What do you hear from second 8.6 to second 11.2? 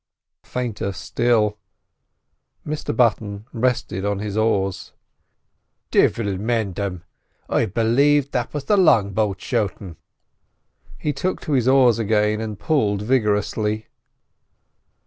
the long boat shoutin'." He